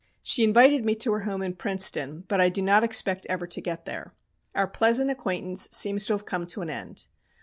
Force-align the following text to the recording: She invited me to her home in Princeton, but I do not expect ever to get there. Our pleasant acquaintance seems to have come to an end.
She 0.23 0.43
invited 0.43 0.83
me 0.83 0.95
to 0.95 1.11
her 1.11 1.19
home 1.29 1.43
in 1.43 1.53
Princeton, 1.53 2.23
but 2.27 2.41
I 2.41 2.49
do 2.49 2.63
not 2.63 2.83
expect 2.83 3.27
ever 3.29 3.45
to 3.45 3.61
get 3.61 3.85
there. 3.85 4.15
Our 4.55 4.65
pleasant 4.65 5.11
acquaintance 5.11 5.69
seems 5.71 6.07
to 6.07 6.13
have 6.13 6.25
come 6.25 6.47
to 6.47 6.63
an 6.63 6.71
end. 6.71 7.05